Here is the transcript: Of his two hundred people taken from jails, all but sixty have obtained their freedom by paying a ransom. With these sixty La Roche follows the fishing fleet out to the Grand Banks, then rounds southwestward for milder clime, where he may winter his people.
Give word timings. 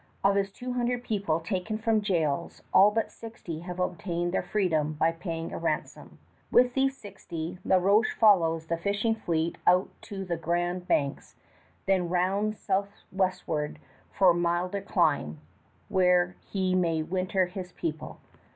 Of 0.23 0.33
his 0.35 0.51
two 0.51 0.73
hundred 0.73 1.03
people 1.03 1.39
taken 1.39 1.77
from 1.77 2.01
jails, 2.01 2.63
all 2.73 2.89
but 2.89 3.11
sixty 3.11 3.59
have 3.59 3.79
obtained 3.79 4.31
their 4.31 4.41
freedom 4.41 4.93
by 4.93 5.11
paying 5.11 5.53
a 5.53 5.59
ransom. 5.59 6.17
With 6.49 6.73
these 6.73 6.97
sixty 6.97 7.59
La 7.63 7.75
Roche 7.75 8.11
follows 8.15 8.65
the 8.65 8.77
fishing 8.77 9.13
fleet 9.13 9.59
out 9.67 9.89
to 10.09 10.25
the 10.25 10.37
Grand 10.37 10.87
Banks, 10.87 11.35
then 11.85 12.09
rounds 12.09 12.57
southwestward 12.59 13.77
for 14.11 14.33
milder 14.33 14.81
clime, 14.81 15.39
where 15.87 16.35
he 16.49 16.73
may 16.73 17.03
winter 17.03 17.45
his 17.45 17.71
people. 17.73 18.17